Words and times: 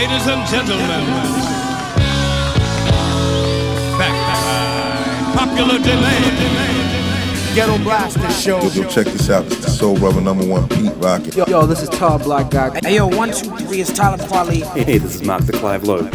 ladies 0.00 0.26
and 0.28 0.48
gentlemen, 0.48 1.04
back 3.98 4.16
by 4.26 5.46
popular 5.46 5.78
demand. 5.78 7.54
Ghetto 7.54 7.76
Blaster 7.84 8.30
Show. 8.30 8.62
Yo, 8.62 8.88
check 8.88 9.06
this 9.08 9.28
out. 9.28 9.44
It's 9.44 9.56
the 9.56 9.68
Soul 9.68 9.98
Brother 9.98 10.22
number 10.22 10.46
one, 10.46 10.66
Pete 10.70 10.92
Rocket. 10.96 11.36
Yo, 11.36 11.44
yo, 11.48 11.66
this 11.66 11.82
is 11.82 11.90
Tall 11.90 12.18
Black 12.18 12.50
Guy. 12.50 12.80
Hey, 12.82 12.94
yo, 12.94 13.08
one, 13.08 13.30
two, 13.32 13.54
three 13.66 13.80
is 13.80 13.92
Talib 13.92 14.20
Kweli. 14.20 14.62
Hey, 14.72 14.84
hey, 14.84 14.98
this 14.98 15.16
is 15.16 15.22
Mark 15.22 15.44
de 15.44 15.52
Clive-Lowe. 15.52 16.08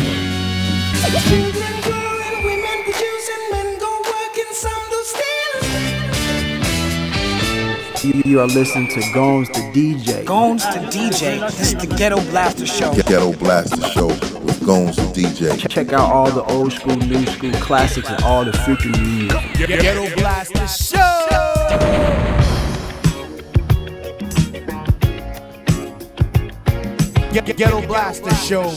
You, 8.06 8.22
you 8.24 8.40
are 8.40 8.46
listening 8.46 8.88
to 8.90 9.02
Gomes 9.16 9.48
the 9.48 9.62
DJ. 9.74 10.24
Gomes 10.26 10.64
the 10.64 10.80
DJ. 10.92 11.40
This 11.58 11.74
is 11.74 11.76
the 11.76 11.88
Ghetto 11.88 12.22
Blaster 12.30 12.68
Show. 12.68 12.94
Ghetto 12.94 13.34
Blaster 13.34 13.82
Show 13.82 14.06
with 14.06 14.64
Gomes 14.64 14.96
the 14.98 15.02
DJ. 15.06 15.68
Check 15.68 15.92
out 15.92 16.12
all 16.12 16.30
the 16.30 16.44
old 16.44 16.72
school, 16.72 16.96
new 16.98 17.26
school 17.26 17.52
classics, 17.54 18.08
and 18.08 18.24
all 18.24 18.46
the 18.46 18.54
future 18.60 18.90
music. 18.90 19.42
Ghetto 19.58 20.16
Blaster 20.18 20.68
Show. 20.68 21.02
Ghetto 27.58 27.82
Blaster 27.88 28.36
Show. 28.36 28.70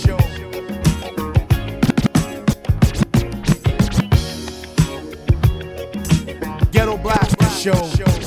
Ghetto 6.73 6.97
Blaster 6.97 7.45
Show. 7.51 8.18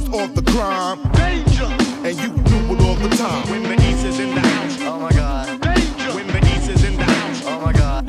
And 0.00 0.14
who 0.14 0.34
the 0.34 0.50
crime. 0.50 0.98
Danger! 1.12 1.64
And 2.06 2.16
you 2.18 2.28
knew 2.28 2.74
it 2.74 2.80
all 2.80 2.94
the 2.94 3.08
time. 3.16 3.48
When 3.50 3.62
the 3.62 3.74
East 3.74 4.04
is 4.04 4.20
in 4.20 4.34
the 4.34 4.40
house. 4.40 4.76
Oh 4.80 4.98
my 4.98 5.10
god. 5.12 5.60
Danger! 5.60 6.14
When 6.14 6.26
the 6.26 6.38
East 6.54 6.70
is 6.70 6.84
in 6.84 6.96
the 6.96 7.04
house. 7.04 7.42
Oh 7.44 7.60
my 7.60 7.72
god. 7.72 8.08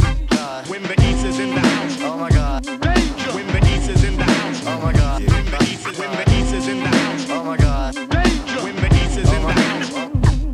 When 0.69 0.83
the 0.83 0.93
East 0.93 1.25
is 1.25 1.39
in 1.39 1.53
the 1.55 1.59
house. 1.59 2.01
Oh 2.01 2.17
my 2.17 2.29
god. 2.29 2.63
Danger! 2.63 3.31
When 3.31 3.47
the 3.47 3.75
East 3.75 3.89
is 3.89 4.03
in 4.03 4.17
the 4.17 4.23
house. 4.23 4.61
Oh 4.65 4.79
my 4.81 4.93
god. 4.93 5.21
When 5.21 5.45
the 5.45 5.63
East 5.63 5.87
is, 5.87 5.99
when 5.99 6.11
the 6.11 6.31
East 6.31 6.53
is 6.53 6.67
in 6.67 6.79
the 6.79 6.87
house. 6.87 7.29
Oh 7.29 7.43
my 7.43 7.57
god. 7.57 7.93
Danger! 7.95 8.63
When 8.63 8.75
the 8.75 8.87
East 8.95 9.17
is 9.17 9.29
in 9.29 9.41
oh 9.41 9.47
the 9.47 9.53
house. 9.53 9.91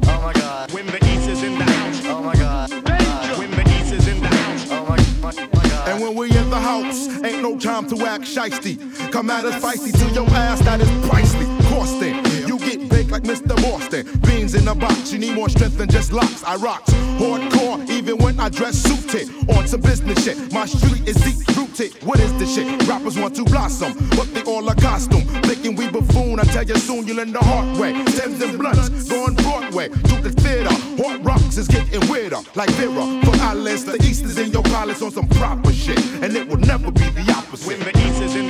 Oh 0.07 0.21
my 0.21 0.33
god. 0.33 0.71
When 0.71 0.85
the 0.87 0.97
East 1.05 1.29
is 1.29 1.43
in 1.43 1.57
the 1.57 1.63
house. 1.63 2.05
Oh 2.05 2.21
my 2.21 2.35
god. 2.35 2.69
Danger! 2.69 3.35
When 3.39 3.51
the 3.51 3.63
East 3.77 3.93
is 3.93 4.07
in 4.07 4.19
the 4.21 4.27
house. 4.27 4.71
Oh 4.71 4.85
my, 4.85 4.97
my, 5.21 5.47
my 5.53 5.69
god. 5.69 5.89
And 5.89 6.01
when 6.01 6.15
we 6.15 6.35
in 6.35 6.49
the 6.49 6.59
house, 6.59 7.07
ain't 7.23 7.41
no 7.41 7.59
time 7.59 7.87
to 7.89 8.05
act 8.05 8.23
shisty. 8.23 8.86
Come 9.17 9.31
at 9.31 9.45
us 9.45 9.55
feisty 9.63 9.91
to 9.97 10.13
your 10.13 10.29
ass, 10.29 10.59
that 10.61 10.79
is 10.79 10.87
pricey. 11.09 11.47
Costing. 11.69 12.23
You 12.47 12.59
get 12.59 12.87
baked 12.87 13.09
like 13.09 13.23
Mr. 13.23 13.55
Boston. 13.63 14.05
Beans 14.19 14.53
in 14.53 14.67
a 14.67 14.75
box, 14.75 15.11
you 15.11 15.17
need 15.17 15.33
more 15.33 15.49
strength 15.49 15.79
than 15.79 15.89
just 15.89 16.13
locks. 16.13 16.43
I 16.43 16.55
rocks 16.55 16.93
hardcore, 17.17 17.89
even 17.89 18.19
when 18.19 18.39
I 18.39 18.49
dress 18.49 18.75
suited. 18.75 19.27
On 19.49 19.67
some 19.67 19.81
business 19.81 20.23
shit, 20.23 20.37
my 20.53 20.67
street 20.67 21.07
is 21.07 21.15
deep 21.15 21.57
rooted. 21.57 22.03
What 22.03 22.19
is 22.19 22.31
this 22.37 22.53
shit? 22.53 22.87
Rappers 22.87 23.17
want 23.17 23.35
to 23.37 23.43
blossom, 23.43 23.93
but 24.11 24.31
they 24.35 24.43
all 24.43 24.67
a 24.69 24.75
costume. 24.75 25.25
Thinking 25.43 25.75
we 25.75 25.89
buffoon, 25.89 26.39
I 26.39 26.43
tell 26.43 26.63
you 26.63 26.75
soon 26.75 27.07
you'll 27.07 27.17
learn 27.17 27.33
the 27.33 27.39
hard 27.39 27.77
way. 27.79 27.93
Thames 28.05 28.41
and 28.41 28.59
blunts, 28.59 29.09
going 29.09 29.33
Broadway 29.35 29.89
to 29.89 30.15
the 30.21 30.29
theater. 30.29 30.69
Hot 31.01 31.23
rocks 31.23 31.57
is 31.57 31.67
getting 31.67 32.07
weirder, 32.09 32.41
like 32.55 32.69
Vera. 32.71 33.21
For 33.25 33.35
Alice, 33.41 33.83
the 33.83 33.95
East 34.03 34.25
is 34.25 34.37
in 34.37 34.51
your 34.51 34.63
palace 34.63 35.01
on 35.01 35.11
some 35.11 35.27
proper 35.27 35.71
shit, 35.71 35.99
and 36.21 36.35
it 36.35 36.47
will 36.47 36.57
never 36.57 36.91
be 36.91 37.09
the 37.09 37.33
opposite. 37.35 37.67
When 37.67 37.79
the 37.79 37.97
East 37.97 38.21
is 38.21 38.35
in 38.35 38.46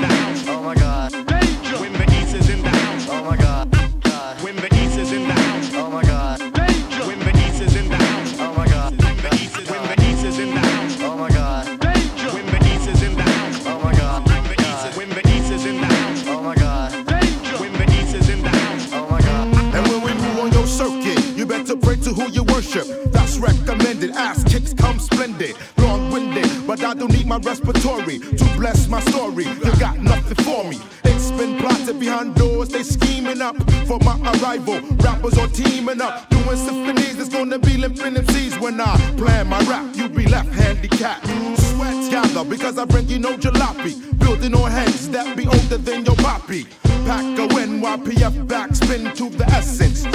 don't 26.98 27.12
need 27.12 27.28
my 27.28 27.38
respiratory 27.38 28.20
to 28.20 28.46
bless 28.58 28.88
my 28.88 29.00
story. 29.02 29.46
You 29.46 29.80
got 29.80 30.00
nothing 30.00 30.44
for 30.44 30.64
me. 30.64 30.80
It's 31.04 31.32
been 31.32 31.58
plotted 31.60 32.00
behind 32.00 32.36
doors, 32.36 32.70
they 32.70 32.84
scheming 32.84 33.42
up 33.42 33.56
for 33.88 34.00
my 34.00 34.18
arrival. 34.34 34.80
Rappers 34.98 35.38
are 35.38 35.48
teaming 35.48 36.02
up, 36.02 36.30
doing 36.30 36.58
symphonies. 36.58 37.20
It's 37.20 37.30
gonna 37.30 37.60
be 37.60 37.78
limping 37.78 38.16
MCs 38.16 38.60
when 38.60 38.82
I 38.82 38.96
plan 39.18 39.48
my 39.48 39.60
rap. 39.62 39.96
You 39.96 40.10
be 40.10 40.26
left 40.28 40.54
handicapped. 40.54 41.28
Sweat 41.58 42.12
gather 42.12 42.44
because 42.44 42.78
I 42.78 42.86
bring 42.86 43.08
you 43.08 43.20
no 43.20 43.38
jalopy. 43.38 44.18
Building 44.20 44.56
on 44.56 44.72
heads 44.72 45.10
that 45.10 45.36
be 45.38 45.46
older 45.48 45.78
than 45.78 46.06
your 46.06 46.16
poppy. 46.16 46.66
Pack 47.06 47.26
a 47.40 47.48
NYPF 47.48 48.48
backspin 48.48 49.16
to 49.16 49.30
the 49.30 49.46
essence. 49.46 50.06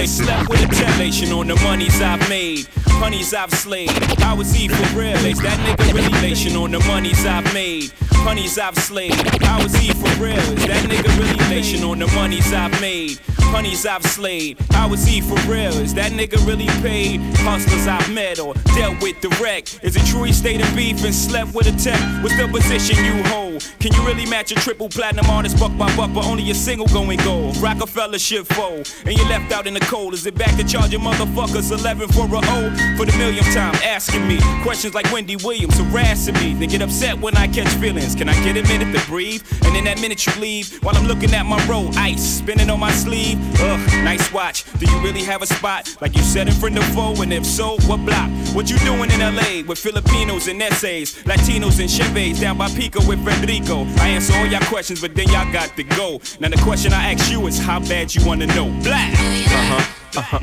They 0.00 0.06
slept 0.06 0.48
with 0.48 0.62
a 0.62 0.74
temptation 0.74 1.30
on 1.30 1.46
the 1.46 1.56
monies 1.56 2.00
I've 2.00 2.26
made. 2.30 2.66
Honeys 2.86 3.34
I've 3.34 3.52
slayed. 3.52 3.90
How 4.20 4.40
is 4.40 4.50
he 4.50 4.66
for 4.66 4.98
real? 4.98 5.14
Is 5.26 5.38
that 5.42 5.58
nigga 5.58 5.92
really 5.92 6.10
nation 6.22 6.56
on 6.56 6.70
the 6.70 6.78
monies 6.88 7.26
I've 7.26 7.44
made? 7.52 7.92
Honeys 8.24 8.58
I've 8.58 8.78
slayed. 8.78 9.12
How 9.42 9.60
is 9.60 9.74
he 9.74 9.92
for 9.92 10.08
real? 10.18 10.38
Is 10.38 10.66
that 10.68 10.88
nigga 10.88 11.10
really 11.18 11.36
nation 11.50 11.84
on 11.84 11.98
the 11.98 12.06
monies 12.14 12.50
I've 12.50 12.80
made? 12.80 13.18
Honeys 13.52 13.84
I've 13.84 14.02
slayed. 14.06 14.58
How 14.70 14.90
is 14.94 15.04
he 15.04 15.20
for 15.20 15.38
real? 15.40 15.74
Is 15.74 15.92
that 15.92 16.12
nigga 16.12 16.46
really 16.46 16.68
paid? 16.80 17.20
Hustlers 17.36 17.86
I've 17.86 18.10
met 18.10 18.38
or 18.38 18.54
dealt 18.74 19.02
with 19.02 19.20
direct. 19.20 19.80
Is 19.82 19.96
it 19.96 20.06
true 20.06 20.22
he 20.22 20.32
stayed 20.32 20.62
in 20.62 20.74
beef 20.74 21.04
and 21.04 21.14
slept 21.14 21.52
with 21.52 21.66
a 21.66 21.76
tech? 21.76 22.00
What's 22.22 22.38
the 22.38 22.48
position 22.48 23.04
you 23.04 23.22
hold? 23.24 23.49
Can 23.78 23.92
you 23.94 24.06
really 24.06 24.26
match 24.26 24.52
a 24.52 24.54
triple 24.54 24.88
platinum 24.88 25.26
artist 25.26 25.58
buck 25.58 25.76
by 25.76 25.94
buck, 25.96 26.12
but 26.12 26.24
only 26.26 26.50
a 26.50 26.54
single 26.54 26.86
going 26.88 27.18
gold? 27.20 27.56
Rockefeller 27.58 28.18
shit 28.18 28.46
fold, 28.46 28.92
and 29.04 29.16
you're 29.16 29.28
left 29.28 29.52
out 29.52 29.66
in 29.66 29.74
the 29.74 29.80
cold. 29.80 30.14
Is 30.14 30.26
it 30.26 30.34
back 30.34 30.56
to 30.56 30.64
charging 30.64 31.00
motherfuckers 31.00 31.70
11 31.72 32.08
for 32.08 32.26
a 32.26 32.38
O? 32.38 32.96
For 32.96 33.06
the 33.06 33.14
millionth 33.18 33.52
time, 33.54 33.74
asking 33.76 34.26
me 34.26 34.38
questions 34.62 34.94
like 34.94 35.10
Wendy 35.12 35.36
Williams 35.36 35.78
harassing 35.78 36.34
me. 36.34 36.54
They 36.54 36.66
get 36.66 36.82
upset 36.82 37.18
when 37.18 37.36
I 37.36 37.46
catch 37.48 37.68
feelings. 37.74 38.14
Can 38.14 38.28
I 38.28 38.34
get 38.44 38.56
a 38.56 38.62
minute 38.68 38.98
to 38.98 39.06
breathe? 39.06 39.42
And 39.64 39.76
in 39.76 39.84
that 39.84 40.00
minute 40.00 40.26
you 40.26 40.32
leave, 40.40 40.82
while 40.82 40.96
I'm 40.96 41.06
looking 41.06 41.32
at 41.34 41.46
my 41.46 41.64
roll, 41.66 41.90
ice 41.96 42.22
spinning 42.22 42.70
on 42.70 42.80
my 42.80 42.92
sleeve. 42.92 43.38
Ugh, 43.60 43.80
nice 44.04 44.32
watch. 44.32 44.64
Do 44.78 44.90
you 44.90 44.98
really 45.00 45.22
have 45.22 45.42
a 45.42 45.46
spot? 45.46 45.96
Like 46.00 46.16
you 46.16 46.22
said 46.22 46.48
in 46.48 46.54
front 46.54 46.78
of 46.78 46.84
foe, 46.94 47.20
and 47.22 47.32
if 47.32 47.46
so, 47.46 47.76
what 47.86 48.04
block? 48.04 48.30
What 48.54 48.70
you 48.70 48.78
doing 48.78 49.10
in 49.10 49.20
LA 49.20 49.62
with 49.66 49.78
Filipinos 49.78 50.48
and 50.48 50.60
essays, 50.62 51.14
Latinos 51.24 51.78
and 51.80 51.88
Chevys 51.88 52.40
down 52.40 52.58
by 52.58 52.68
Pico 52.68 53.06
with 53.06 53.24
Federico? 53.50 53.84
I 54.00 54.08
answer 54.10 54.32
all 54.36 54.46
y'all 54.46 54.60
questions, 54.60 55.00
but 55.00 55.16
then 55.16 55.28
y'all 55.28 55.50
got 55.52 55.74
to 55.76 55.82
go. 55.82 56.20
Now 56.38 56.48
the 56.50 56.60
question 56.62 56.92
I 56.92 57.12
ask 57.12 57.30
you 57.32 57.46
is 57.48 57.58
how 57.58 57.80
bad 57.80 58.14
you 58.14 58.24
wanna 58.24 58.46
know. 58.46 58.66
Black. 58.82 59.12
Uh 59.12 59.18
huh. 59.18 60.18
Uh 60.18 60.22
huh. 60.22 60.38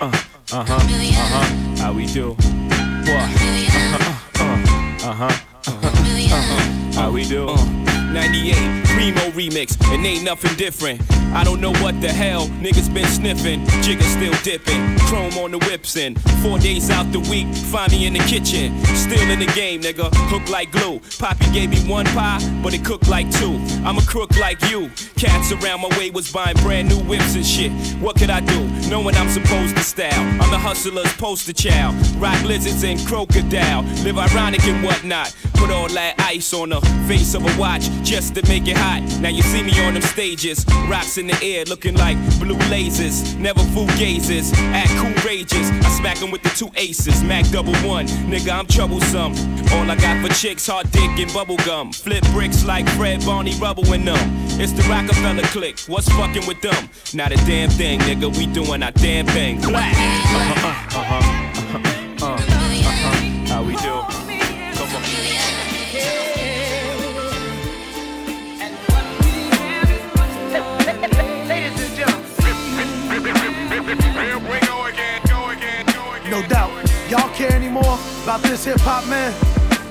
Uh 0.00 0.10
huh. 0.10 0.26
Uh 0.52 0.64
huh. 0.64 0.74
Uh 0.74 0.78
huh. 0.78 1.82
How 1.82 1.92
we 1.92 2.06
do? 2.06 2.30
What? 2.30 3.10
Uh 3.10 3.28
huh. 3.92 4.54
Uh 5.04 5.12
huh. 5.12 5.32
Uh 5.66 5.80
huh. 5.82 7.00
How 7.00 7.10
we 7.10 7.26
do? 7.26 7.46
98 8.12 8.85
Primo 8.96 9.28
remix, 9.32 9.76
and 9.92 10.06
ain't 10.06 10.24
nothing 10.24 10.56
different. 10.56 11.02
I 11.34 11.44
don't 11.44 11.60
know 11.60 11.72
what 11.82 12.00
the 12.00 12.08
hell 12.08 12.46
niggas 12.64 12.92
been 12.94 13.06
sniffing. 13.06 13.60
Jigga 13.84 14.00
still 14.00 14.32
dipping, 14.42 14.98
chrome 15.00 15.36
on 15.36 15.50
the 15.50 15.58
whips 15.58 15.98
and 15.98 16.18
four 16.40 16.58
days 16.58 16.88
out 16.88 17.12
the 17.12 17.20
week. 17.20 17.46
Find 17.54 17.92
me 17.92 18.06
in 18.06 18.14
the 18.14 18.20
kitchen, 18.20 18.82
still 18.96 19.30
in 19.30 19.40
the 19.40 19.52
game, 19.54 19.82
nigga. 19.82 20.08
Hook 20.30 20.48
like 20.48 20.70
glue. 20.72 20.98
Poppy 21.18 21.44
gave 21.52 21.68
me 21.68 21.78
one 21.86 22.06
pie, 22.06 22.40
but 22.62 22.72
it 22.72 22.86
cooked 22.86 23.06
like 23.06 23.30
two. 23.32 23.60
I'm 23.84 23.98
a 23.98 24.02
crook 24.06 24.34
like 24.38 24.62
you. 24.70 24.88
Cats 25.18 25.52
around 25.52 25.82
my 25.82 25.88
way 25.98 26.08
was 26.08 26.32
buying 26.32 26.56
brand 26.62 26.88
new 26.88 27.00
whips 27.00 27.34
and 27.34 27.44
shit. 27.44 27.72
What 28.00 28.16
could 28.16 28.30
I 28.30 28.40
do? 28.40 28.66
Knowing 28.88 29.14
I'm 29.16 29.28
supposed 29.28 29.76
to 29.76 29.82
style. 29.82 30.24
I'm 30.40 30.50
the 30.50 30.58
hustler's 30.58 31.12
poster 31.18 31.52
child. 31.52 31.94
Rock 32.16 32.42
lizards 32.44 32.82
and 32.82 32.98
crocodile. 33.06 33.82
Live 34.04 34.16
ironic 34.16 34.64
and 34.64 34.82
whatnot. 34.82 35.36
Put 35.52 35.70
all 35.70 35.88
that 35.88 36.14
ice 36.18 36.54
on 36.54 36.70
the 36.70 36.80
face 37.06 37.34
of 37.34 37.44
a 37.44 37.60
watch 37.60 37.90
just 38.02 38.34
to 38.36 38.48
make 38.48 38.66
it 38.68 38.76
hot. 38.76 38.85
Now 39.20 39.30
you 39.30 39.42
see 39.42 39.62
me 39.62 39.72
on 39.84 39.94
them 39.94 40.02
stages, 40.02 40.64
rocks 40.88 41.18
in 41.18 41.26
the 41.26 41.38
air 41.42 41.64
looking 41.64 41.96
like 41.96 42.16
blue 42.38 42.58
lasers. 42.70 43.36
Never 43.36 43.60
fool 43.74 43.86
gazes, 43.98 44.52
act 44.72 44.90
cool 44.98 45.12
rages. 45.24 45.70
I 45.70 45.90
smack 45.98 46.22
'em 46.22 46.30
with 46.30 46.42
the 46.42 46.50
two 46.50 46.70
aces, 46.76 47.22
Mac 47.22 47.44
double 47.50 47.74
one. 47.76 48.06
Nigga, 48.30 48.52
I'm 48.58 48.66
troublesome. 48.66 49.32
All 49.72 49.90
I 49.90 49.96
got 49.96 50.22
for 50.22 50.32
chicks, 50.34 50.66
hard 50.66 50.90
dick 50.92 51.18
and 51.18 51.32
bubble 51.32 51.56
gum. 51.64 51.92
Flip 51.92 52.24
bricks 52.32 52.64
like 52.64 52.88
Fred 52.90 53.24
Barney 53.24 53.54
Rubble 53.54 53.92
and 53.92 54.06
them. 54.06 54.30
It's 54.60 54.72
the 54.72 54.82
Rockefeller 54.82 55.42
clique. 55.54 55.80
What's 55.88 56.08
fucking 56.10 56.46
with 56.46 56.60
them? 56.60 56.88
Not 57.14 57.32
a 57.32 57.36
damn 57.46 57.70
thing, 57.70 58.00
nigga. 58.00 58.28
We 58.36 58.46
doing 58.46 58.82
our 58.82 58.92
damn 58.92 59.26
thing. 59.26 59.60
Black. 59.60 59.94
Uh-huh, 59.94 61.00
uh-huh, 61.00 61.00
uh-huh, 61.00 61.76
uh-huh, 62.24 62.36
uh-huh. 62.36 63.46
How 63.48 63.62
we 63.62 63.74
do? 63.76 64.25
No 76.36 76.46
doubt. 76.48 76.70
Y'all 77.08 77.34
care 77.34 77.50
anymore 77.50 77.98
about 78.24 78.42
this 78.42 78.66
hip 78.66 78.78
hop, 78.80 79.08
man? 79.08 79.32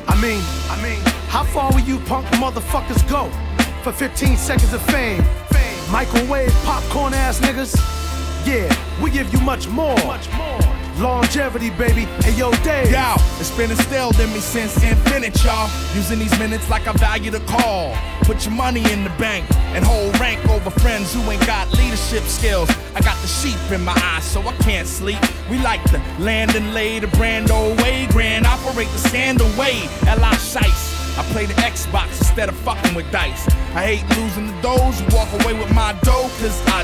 I 0.08 0.14
mean, 0.22 0.44
I 0.70 0.80
mean, 0.80 1.02
how 1.28 1.44
far 1.44 1.72
will 1.72 1.80
you 1.80 1.98
punk 2.02 2.28
motherfuckers 2.38 3.02
go 3.10 3.32
for 3.82 3.92
15 3.92 4.38
seconds 4.38 4.72
of 4.72 4.82
fame? 4.84 5.24
Microwave 5.92 6.54
popcorn 6.64 7.16
ass 7.16 7.40
niggas? 7.40 7.74
Yeah, 8.46 8.72
we 9.02 9.10
give 9.10 9.34
you 9.34 9.40
much 9.40 9.68
more. 9.70 9.96
Much 10.06 10.32
more. 10.34 10.75
Longevity, 11.00 11.72
baby. 11.72 12.06
Hey, 12.24 12.38
yo, 12.38 12.52
Dave. 12.64 12.90
Yo, 12.90 13.16
it's 13.40 13.52
been 13.52 13.70
instilled 13.70 14.18
in 14.20 14.32
me 14.32 14.40
since 14.40 14.82
infinite, 14.82 15.44
y'all. 15.44 15.70
Using 15.94 16.20
these 16.20 16.38
minutes 16.40 16.70
like 16.70 16.88
I 16.88 16.94
value 16.94 17.32
the 17.32 17.42
call. 17.42 17.96
Put 18.22 18.46
your 18.46 18.56
money 18.56 18.80
in 18.92 19.04
the 19.04 19.10
bank 19.12 19.46
and 19.76 19.84
hold 19.84 20.18
rank 20.20 20.44
over 20.50 20.70
friends 20.70 21.14
who 21.14 21.20
ain't 21.30 21.46
got 21.46 21.70
leadership 21.74 22.24
skills. 22.24 22.70
I 22.96 23.02
got 23.02 23.20
the 23.22 23.28
sheep 23.28 23.60
in 23.72 23.84
my 23.84 24.00
eyes, 24.04 24.24
so 24.24 24.42
I 24.42 24.54
can't 24.64 24.88
sleep. 24.88 25.20
We 25.50 25.58
like 25.60 25.84
to 25.92 25.98
land 26.18 26.56
and 26.56 26.74
lay 26.74 27.00
the 27.00 27.08
brand 27.08 27.52
old 27.52 27.78
way, 27.82 28.08
grand 28.12 28.48
operate 28.48 28.88
the 28.88 29.10
scandal 29.10 29.50
way. 29.60 29.84
L.I. 30.08 30.36
Shice. 30.36 30.96
I 31.18 31.24
play 31.32 31.46
the 31.46 31.54
Xbox 31.54 32.08
instead 32.20 32.50
of 32.50 32.56
fucking 32.58 32.94
with 32.94 33.10
dice. 33.10 33.48
I 33.74 33.96
hate 33.96 34.18
losing 34.18 34.48
the 34.48 34.62
doors, 34.62 35.02
walk 35.14 35.32
away 35.42 35.54
with 35.54 35.74
my 35.74 35.94
dough, 36.04 36.30
cause 36.40 36.62
I 36.68 36.84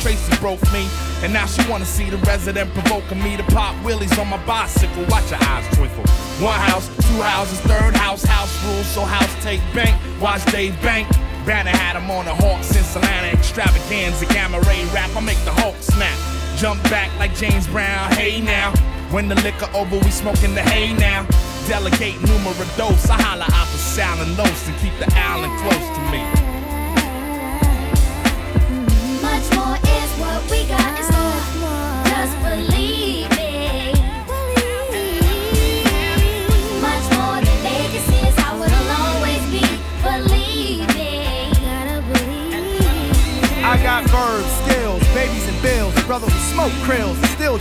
Tracy 0.00 0.36
broke 0.40 0.62
me, 0.72 0.88
and 1.22 1.32
now 1.32 1.46
she 1.46 1.62
wanna 1.70 1.84
see 1.84 2.10
the 2.10 2.18
resident 2.18 2.72
provoking 2.74 3.22
me 3.22 3.36
to 3.36 3.42
pop 3.44 3.74
willies 3.84 4.16
on 4.18 4.28
my 4.28 4.44
bicycle. 4.44 5.04
Watch 5.08 5.30
your 5.30 5.42
eyes 5.44 5.66
twinkle. 5.76 6.04
One 6.40 6.58
house, 6.58 6.88
two 6.88 7.22
houses, 7.22 7.60
third 7.60 7.94
house, 7.94 8.24
house 8.24 8.52
rules, 8.64 8.86
so 8.86 9.02
house 9.02 9.32
take 9.44 9.60
bank. 9.74 9.94
Watch 10.20 10.44
Dave 10.46 10.74
Bank. 10.82 11.08
Banner 11.46 11.70
had 11.70 11.96
him 11.96 12.10
on 12.10 12.26
Hawks 12.26 12.74
in 12.76 12.82
Solana 12.82 13.32
extravaganza, 13.32 14.26
gamma 14.26 14.60
ray 14.60 14.84
rap. 14.94 15.14
I 15.16 15.20
make 15.20 15.42
the 15.44 15.52
Hulk 15.52 15.76
snap. 15.80 16.16
Jump 16.56 16.82
back 16.84 17.10
like 17.18 17.34
James 17.34 17.66
Brown, 17.66 18.10
hey 18.12 18.40
now. 18.40 18.72
When 19.10 19.28
the 19.28 19.34
liquor 19.42 19.68
over, 19.74 19.98
we 19.98 20.10
smoking 20.10 20.54
the 20.54 20.62
hay 20.62 20.94
now. 20.94 21.26
Delegate 21.68 22.20
numero 22.22 22.66
dos, 22.76 23.10
I 23.10 23.20
holla 23.20 23.44
out 23.52 23.68
the 23.68 23.78
sound 23.78 24.20
and 24.20 24.36
los 24.38 24.68
and 24.68 24.76
keep 24.78 24.96
the 24.98 25.12
island 25.14 25.52
close 25.60 25.86
to 25.96 26.02
me. 26.10 26.51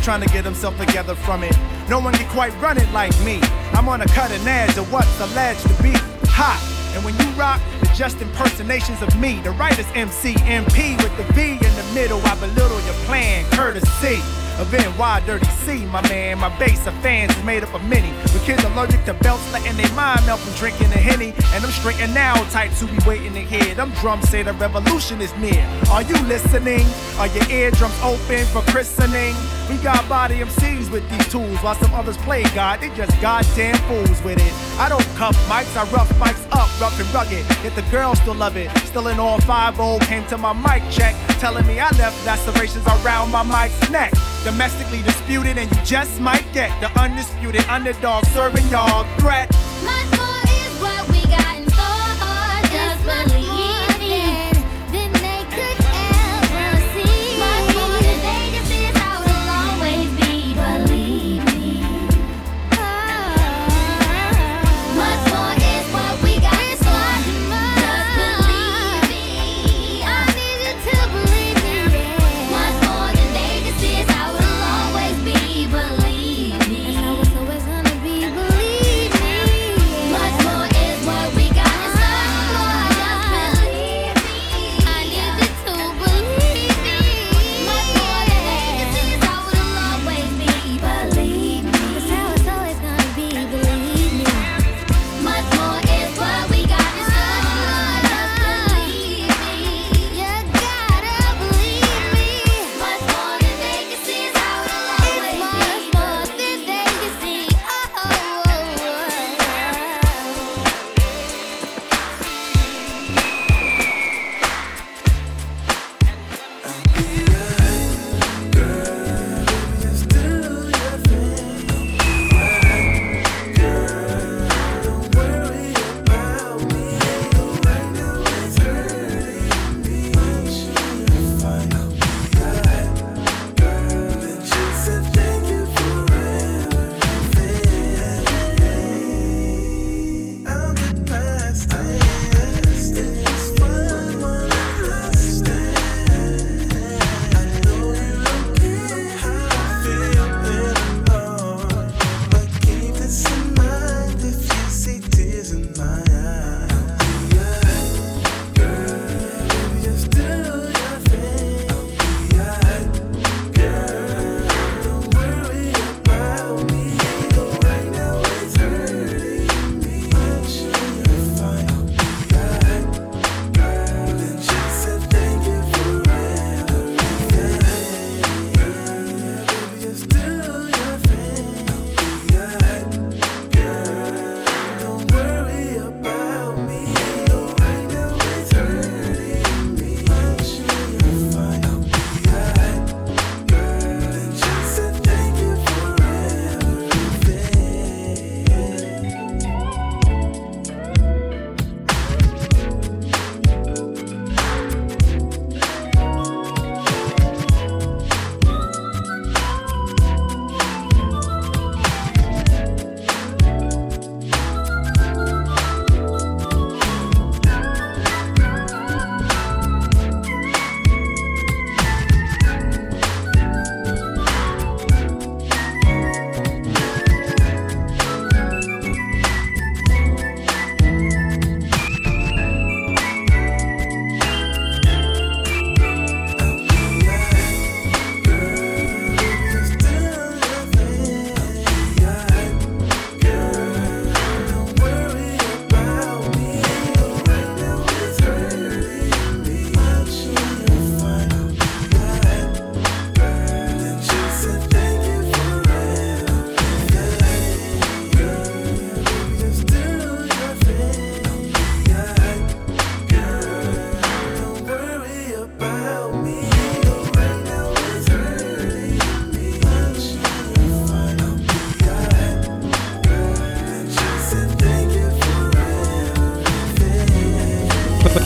Trying 0.01 0.21
to 0.21 0.33
get 0.33 0.43
himself 0.43 0.77
together 0.77 1.15
from 1.15 1.43
it. 1.43 1.55
No 1.87 1.99
one 1.99 2.13
can 2.13 2.27
quite 2.29 2.53
run 2.59 2.77
it 2.77 2.91
like 2.91 3.17
me. 3.23 3.39
I'm 3.71 3.87
on 3.87 4.01
a 4.01 4.07
cutting 4.07 4.45
edge 4.47 4.75
of 4.77 4.91
what's 4.91 5.19
alleged 5.19 5.61
to 5.61 5.83
be 5.83 5.93
hot. 6.27 6.59
And 6.95 7.05
when 7.05 7.17
you 7.19 7.25
rock, 7.39 7.61
just 7.93 8.21
impersonations 8.21 9.01
of 9.01 9.19
me, 9.19 9.39
the 9.41 9.51
writer's 9.51 9.87
MC, 9.93 10.33
MP 10.33 10.97
with 11.01 11.15
the 11.17 11.33
V 11.33 11.51
in 11.53 11.59
the 11.59 11.91
middle, 11.93 12.21
I 12.25 12.35
belittle 12.39 12.79
your 12.81 12.95
plan, 13.05 13.45
courtesy 13.51 14.40
of 14.61 14.71
NY 14.71 15.23
Dirty 15.25 15.45
C, 15.65 15.85
my 15.85 16.01
man. 16.07 16.37
My 16.37 16.55
base 16.59 16.85
of 16.85 16.93
fans 17.01 17.35
is 17.35 17.43
made 17.43 17.63
up 17.63 17.73
of 17.73 17.83
many. 17.89 18.11
With 18.21 18.43
kids 18.45 18.63
allergic 18.63 19.03
to 19.05 19.13
belts, 19.15 19.51
letting 19.51 19.75
their 19.75 19.91
mind 19.93 20.25
melt 20.25 20.39
from 20.39 20.53
drinking 20.53 20.89
the 20.89 20.97
Henny. 20.97 21.33
And 21.53 21.65
I'm 21.65 21.71
straight 21.71 21.99
and 21.99 22.13
now 22.13 22.35
types 22.51 22.79
who 22.79 22.87
be 22.87 22.97
waiting 23.05 23.33
to 23.33 23.41
hear. 23.41 23.73
Them 23.73 23.91
drums 23.99 24.29
say 24.29 24.43
the 24.43 24.53
revolution 24.53 25.19
is 25.19 25.35
near. 25.37 25.67
Are 25.89 26.03
you 26.03 26.15
listening? 26.25 26.85
Are 27.17 27.27
your 27.27 27.49
eardrums 27.49 27.99
open 28.03 28.45
for 28.47 28.61
christening? 28.71 29.35
We 29.69 29.77
got 29.77 30.07
body 30.07 30.35
MCs 30.35 30.91
with 30.91 31.09
these 31.09 31.27
tools, 31.29 31.57
while 31.59 31.75
some 31.75 31.93
others 31.93 32.17
play 32.17 32.43
God. 32.53 32.81
They 32.81 32.89
just 32.89 33.19
goddamn 33.19 33.77
fools 33.87 34.21
with 34.21 34.37
it. 34.37 34.53
I 34.79 34.89
don't 34.89 35.05
cuff 35.15 35.35
mics, 35.49 35.75
I 35.75 35.89
rough 35.91 36.09
mics 36.19 36.45
up, 36.51 36.69
rough 36.79 36.99
and 36.99 37.11
rugged. 37.13 37.45
Yet 37.63 37.75
the 37.75 37.83
girls 37.89 38.19
still 38.19 38.35
love 38.35 38.57
it. 38.57 38.69
Still 38.85 39.07
in 39.07 39.19
all 39.19 39.39
5 39.41 39.79
old 39.79 40.01
came 40.01 40.25
to 40.27 40.37
my 40.37 40.53
mic 40.53 40.83
check, 40.91 41.15
telling 41.39 41.65
me 41.65 41.79
I 41.79 41.89
left 41.97 42.25
lacerations 42.25 42.85
around 42.85 43.31
my 43.31 43.43
mic's 43.43 43.89
neck. 43.89 44.13
Domestically 44.51 45.01
disputed, 45.03 45.57
and 45.57 45.71
you 45.71 45.81
just 45.85 46.19
might 46.19 46.45
get 46.53 46.69
the 46.81 46.91
undisputed 46.99 47.63
underdog 47.69 48.25
serving 48.27 48.67
y'all 48.67 49.05
threat. 49.17 49.49
Much 49.83 50.11
more 50.19 50.43
is 50.43 50.73
what 50.81 51.07
we 51.09 51.21
got 51.31 51.50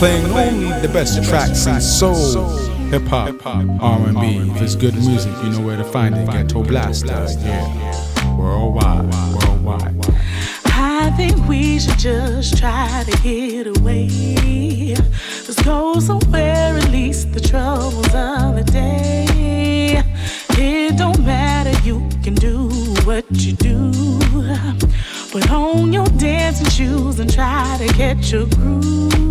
playing 0.06 0.26
only 0.30 0.80
the 0.82 0.88
best 0.92 1.20
tracks 1.24 1.66
in 1.66 1.80
soul, 1.80 2.48
hip 2.90 3.02
hop, 3.08 3.44
R&B. 3.44 4.50
If 4.52 4.62
it's 4.62 4.76
good 4.76 4.94
music, 4.94 5.32
you 5.42 5.50
know 5.50 5.66
where 5.66 5.76
to 5.76 5.82
find 5.82 6.14
it. 6.14 6.30
Ghetto 6.30 6.62
Blaster, 6.62 7.26
yeah. 7.40 8.38
Worldwide, 8.38 9.12
worldwide. 9.34 10.06
I 10.66 11.12
think 11.16 11.48
we 11.48 11.80
should 11.80 11.98
just 11.98 12.56
try 12.56 13.02
to 13.04 13.22
get 13.22 13.66
away. 13.66 14.94
Let's 14.94 15.60
go 15.64 15.98
somewhere, 15.98 16.78
at 16.78 16.88
least 16.90 17.32
the 17.32 17.40
troubles 17.40 18.14
of 18.14 18.54
the 18.54 18.64
day. 18.70 20.04
It 20.50 20.96
don't 20.96 21.24
matter, 21.24 21.76
you 21.84 22.08
can 22.22 22.34
do 22.34 22.68
what 23.04 23.24
you 23.30 23.54
do. 23.54 23.90
Put 25.32 25.50
on 25.50 25.92
your 25.92 26.06
dancing 26.06 26.70
shoes 26.70 27.18
and 27.18 27.32
try 27.32 27.76
to 27.80 27.88
catch 27.94 28.32
a 28.32 28.46
groove. 28.46 29.25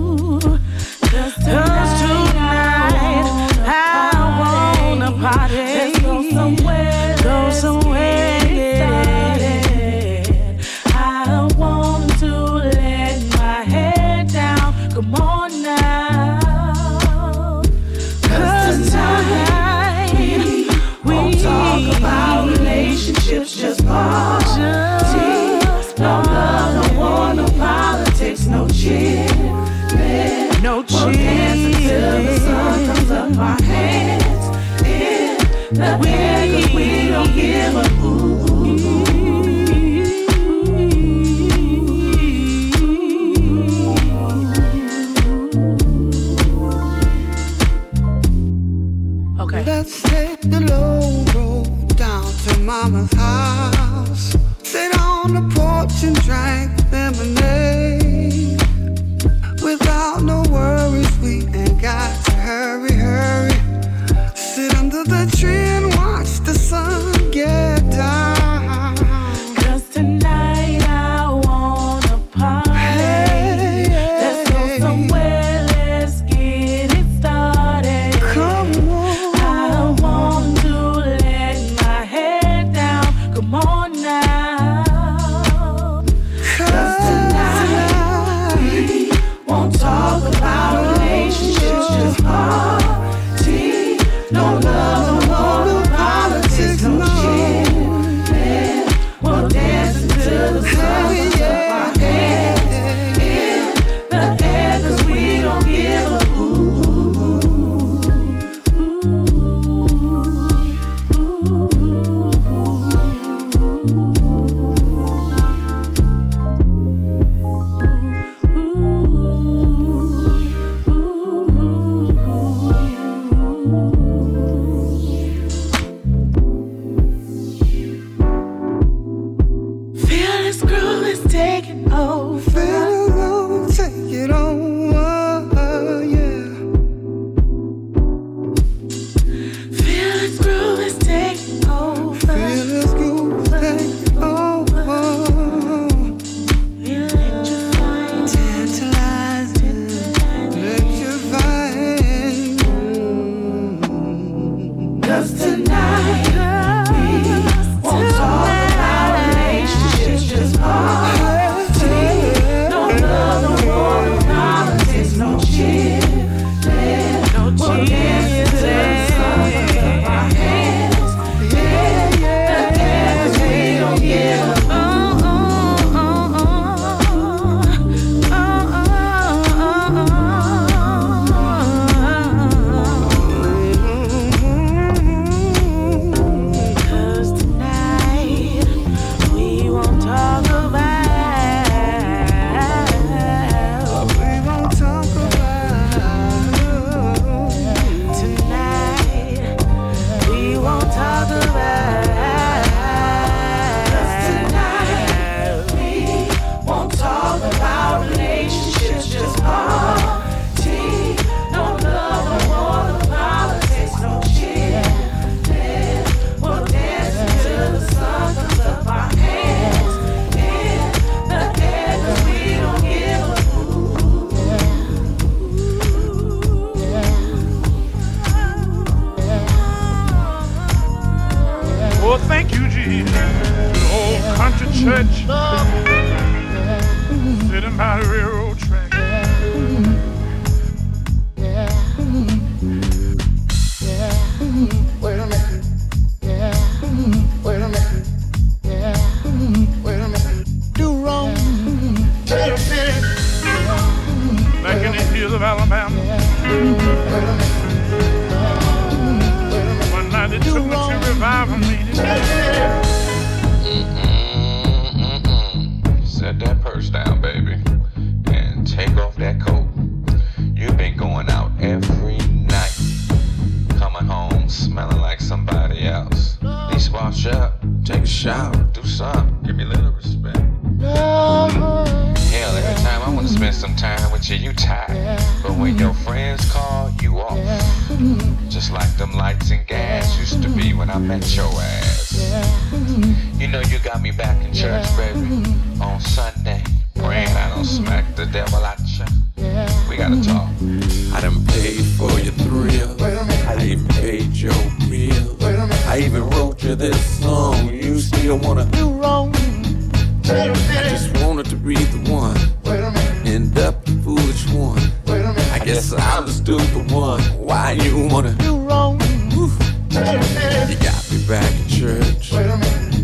You 319.95 320.75
got 320.75 321.10
me 321.10 321.25
back 321.25 321.53
in 321.53 321.67
church. 321.69 322.34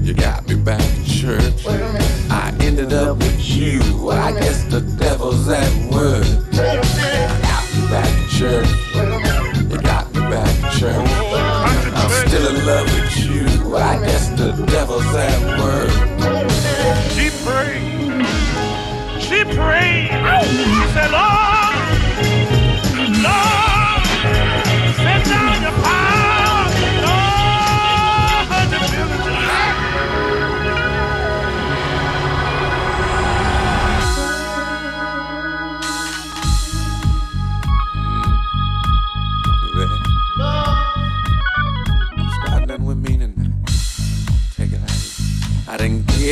You 0.03 0.13
got 0.13 0.45
me 0.45 0.55
back 0.55 0.81
in 0.81 1.05
church. 1.05 1.65
I 2.29 2.53
ended 2.59 2.91
up 2.91 3.17
with 3.17 3.39
you. 3.47 4.09
I 4.09 4.33
guess 4.33 4.65
the 4.65 4.81
devil's 4.99 5.47
at 5.47 5.71
work. 5.89 6.25
I 6.51 6.83
got 7.41 7.63
me 7.73 7.87
back 7.87 8.09
in 8.19 8.27
church. 8.27 8.67
You 9.71 9.81
got 9.81 10.13
me 10.13 10.19
back 10.19 10.53
in 10.57 10.79
church. 10.79 11.09
I'm 11.95 12.27
still 12.27 12.55
in 12.55 12.65
love 12.65 12.85
with 12.93 13.17
you. 13.25 13.77
I 13.77 13.97
guess 14.05 14.27
the 14.29 14.51
devil's 14.65 15.15
at 15.15 15.39
work. 15.61 15.91
She 17.13 17.29
prayed. 17.45 18.25
She 19.21 19.45
prayed. 19.55 20.11
She 20.11 20.93
said, 20.93 21.11
Lord, 21.11 21.50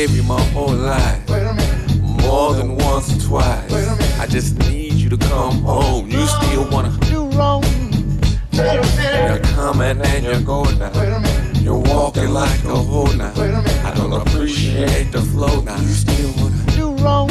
gave 0.06 0.16
you 0.16 0.22
my 0.22 0.40
whole 0.54 0.72
life. 0.72 1.28
More 2.22 2.54
than 2.54 2.76
once 2.76 3.14
or 3.14 3.28
twice. 3.28 3.70
I 4.18 4.26
just 4.26 4.58
need 4.60 4.94
you 4.94 5.10
to 5.10 5.18
come 5.18 5.62
home. 5.62 6.08
You 6.08 6.26
still 6.26 6.66
wanna 6.70 6.96
do 7.10 7.28
wrong. 7.36 7.62
You're 8.50 9.44
coming 9.58 10.00
and 10.00 10.24
you're 10.24 10.40
going 10.40 10.78
now. 10.78 10.90
You're 11.60 11.82
walking 11.92 12.30
like 12.30 12.64
a 12.64 12.76
hoe 12.76 13.12
now. 13.12 13.34
I 13.84 13.92
don't 13.94 14.14
appreciate 14.14 15.12
the 15.12 15.20
flow 15.20 15.60
now. 15.60 15.78
You 15.78 15.88
still 15.88 16.32
wanna 16.38 16.64
do 16.78 16.86
wrong. 17.04 17.28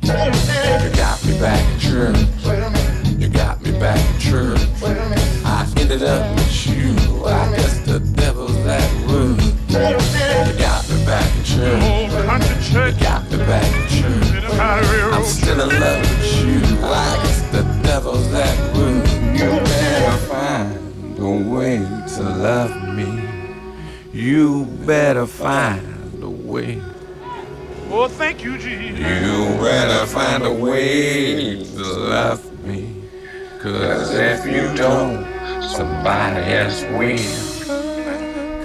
You 0.00 0.90
got 1.02 1.22
me 1.26 1.38
back 1.38 1.62
in 1.70 1.78
church. 1.80 2.16
You 3.20 3.28
got 3.28 3.60
me 3.60 3.72
back 3.72 4.00
in 4.14 4.20
church. 4.20 4.60
I 5.44 5.70
ended 5.76 6.02
up 6.02 6.33
I'm 15.56 15.70
still 15.70 15.80
love 15.80 16.04
you. 16.44 16.78
I 16.82 17.20
guess 17.22 17.40
the 17.52 17.62
devil's 17.82 18.34
at 18.34 18.76
work. 18.76 19.06
You 19.38 19.50
better 19.60 20.16
find 20.26 21.18
a 21.18 21.50
way 21.50 21.78
to 21.78 22.22
love 22.22 22.94
me. 22.94 23.22
You 24.12 24.64
better 24.84 25.26
find 25.26 26.22
a 26.22 26.28
way. 26.28 26.82
Oh, 27.90 28.08
thank 28.08 28.42
you, 28.42 28.58
Jesus. 28.58 28.98
You 28.98 29.56
better 29.62 30.06
find 30.06 30.42
a 30.42 30.52
way 30.52 31.62
to 31.62 31.82
love 31.82 32.64
me. 32.64 33.02
Cause 33.60 34.12
if 34.12 34.44
you 34.46 34.74
don't, 34.74 35.24
somebody 35.62 36.52
else 36.52 36.82
will. 36.98 37.54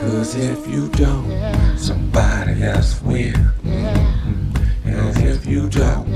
Cause 0.01 0.35
if 0.35 0.67
you 0.67 0.89
don't, 0.89 1.77
somebody 1.77 2.63
else 2.63 2.99
will. 3.03 3.35
And 3.63 5.17
if 5.17 5.45
you 5.45 5.69
don't, 5.69 6.08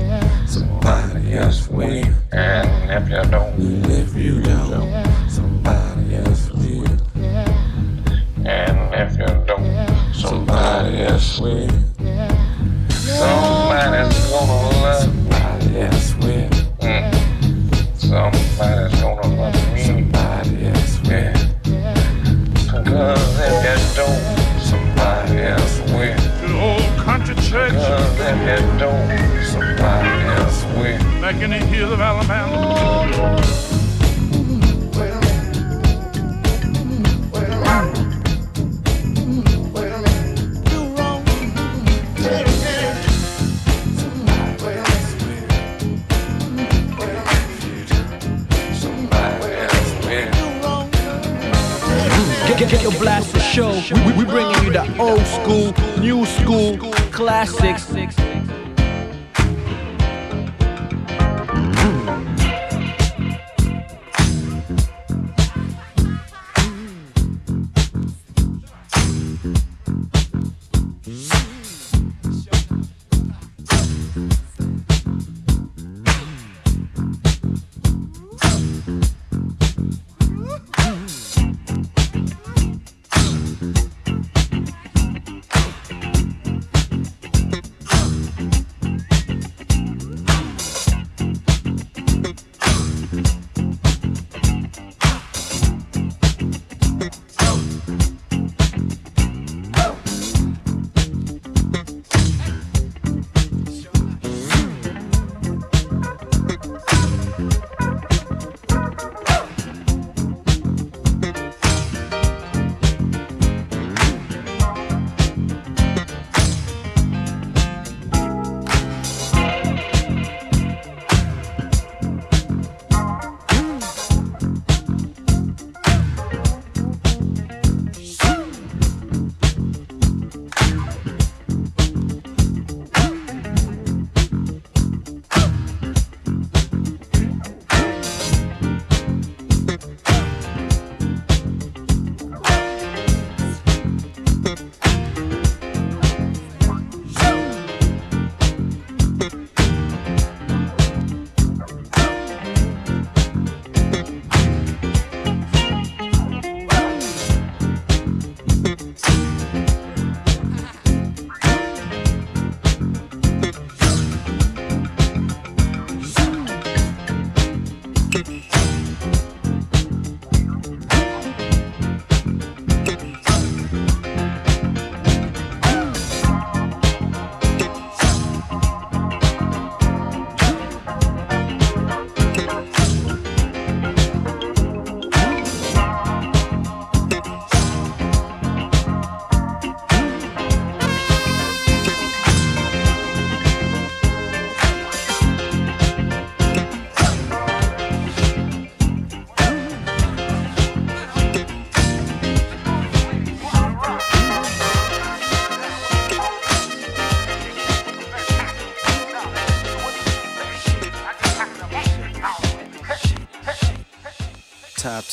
else 1.36 1.68
will. 1.68 2.04
And 2.32 2.90
if 2.90 3.08
you 3.10 3.30
don't, 3.30 3.58
And 3.58 3.86
if 3.90 4.14
you 4.16 4.40
don't, 4.42 5.30
somebody 5.30 6.16
else 6.16 6.50
will. 6.50 6.86
and 8.46 8.94
if 8.94 9.18
you 9.18 9.26
don't, 9.46 10.14
Somebody 10.14 11.02
else 11.02 11.40
will. 11.40 11.68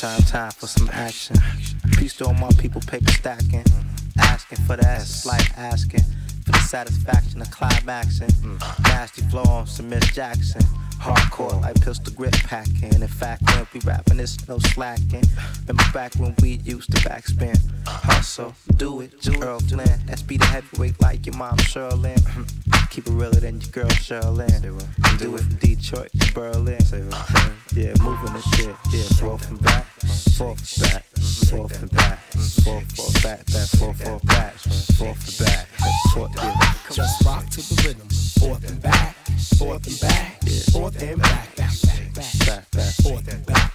Time, 0.01 0.21
time, 0.23 0.49
for 0.49 0.65
some 0.65 0.89
action. 0.93 1.35
Peace 1.95 2.15
to 2.15 2.25
all 2.25 2.33
my 2.33 2.49
people, 2.57 2.81
paper 2.81 3.11
stacking. 3.11 3.63
Asking 4.17 4.57
for 4.65 4.75
the 4.75 4.83
S, 4.83 5.27
like 5.27 5.55
asking 5.55 6.01
for 6.43 6.53
the 6.53 6.59
satisfaction 6.59 7.39
of 7.39 7.51
climaxing. 7.51 8.31
Nasty 8.81 9.21
flow 9.29 9.43
on 9.43 9.67
some 9.67 9.89
Miss 9.89 10.03
Jackson. 10.11 10.63
Hardcore 11.01 11.59
like 11.61 11.81
pistol 11.81 12.13
grip 12.13 12.33
packing. 12.33 12.93
In 12.93 13.07
fact, 13.07 13.41
when 13.55 13.65
we 13.73 13.79
rapping, 13.79 14.19
it's 14.19 14.47
no 14.47 14.59
slacking. 14.59 15.23
Remember 15.61 15.91
back 15.93 16.13
when 16.15 16.35
we 16.43 16.59
used 16.63 16.91
to 16.91 16.97
backspin. 17.01 17.57
Hustle, 17.87 18.53
do 18.77 19.01
it, 19.01 19.19
do 19.21 19.33
Errol 19.41 19.59
Flynn. 19.61 19.99
SP 20.13 20.37
the 20.37 20.45
heavyweight 20.45 21.01
like 21.01 21.25
your 21.25 21.35
mom 21.37 21.57
Sherlyn. 21.57 22.21
Keep 22.91 23.07
it 23.07 23.11
realer 23.13 23.39
than 23.39 23.61
your 23.61 23.71
girl 23.71 23.89
Sherlyn. 23.89 24.61
Do 25.17 25.35
it 25.35 25.41
from 25.41 25.55
Detroit 25.55 26.11
to 26.19 26.33
Berlin. 26.33 26.77
Yeah, 27.73 27.93
moving 28.03 28.33
the 28.33 28.41
shit. 28.55 28.75
Yeah, 28.93 29.03
forth 29.17 29.49
and 29.49 29.59
back, 29.63 29.85
forth 30.37 30.77
and 30.77 30.91
back, 30.91 31.03
forth 31.49 31.81
and 31.81 31.91
back, 31.91 32.19
forth, 32.63 32.91
forth, 32.95 33.23
back, 33.23 33.45
back, 33.47 33.67
forth, 33.69 34.03
forth, 34.03 34.25
back, 34.27 34.53
forth 34.53 35.39
and 35.39 35.47
back, 35.47 35.67
forth, 36.13 36.31
yeah. 36.35 36.73
Just 36.91 37.25
rock 37.25 37.49
to 37.49 37.57
the 37.57 37.83
rhythm. 37.87 38.30
Forth 38.41 38.67
and 38.67 38.81
back, 38.81 39.15
forth 39.59 39.87
and 39.87 39.99
back, 40.01 40.41
forth 40.71 41.01
and 41.03 41.21
back, 41.21 41.47
forth 43.03 43.27
and 43.31 43.45
back. 43.45 43.71